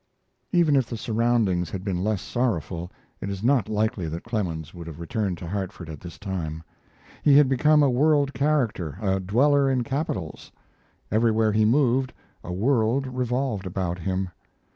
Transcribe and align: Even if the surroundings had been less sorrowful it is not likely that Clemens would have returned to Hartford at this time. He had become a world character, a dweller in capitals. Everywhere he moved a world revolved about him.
Even 0.51 0.75
if 0.75 0.87
the 0.87 0.97
surroundings 0.97 1.69
had 1.69 1.83
been 1.83 2.03
less 2.03 2.23
sorrowful 2.23 2.89
it 3.19 3.29
is 3.29 3.43
not 3.43 3.69
likely 3.69 4.07
that 4.07 4.23
Clemens 4.23 4.73
would 4.73 4.87
have 4.87 4.99
returned 4.99 5.37
to 5.37 5.47
Hartford 5.47 5.91
at 5.91 5.99
this 5.99 6.17
time. 6.17 6.63
He 7.21 7.37
had 7.37 7.47
become 7.47 7.83
a 7.83 7.89
world 7.91 8.33
character, 8.33 8.97
a 8.99 9.19
dweller 9.19 9.69
in 9.69 9.83
capitals. 9.83 10.51
Everywhere 11.11 11.51
he 11.51 11.65
moved 11.65 12.13
a 12.43 12.51
world 12.51 13.05
revolved 13.05 13.67
about 13.67 13.99
him. 13.99 14.31